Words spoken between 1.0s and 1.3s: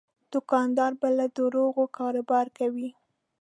له